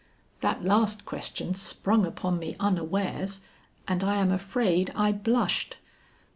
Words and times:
That 0.39 0.63
last 0.65 1.05
question 1.05 1.53
sprung 1.53 2.07
upon 2.07 2.39
me 2.39 2.55
unawares, 2.59 3.41
and 3.87 4.03
I 4.03 4.15
am 4.15 4.31
afraid 4.31 4.91
I 4.95 5.11
blushed. 5.11 5.77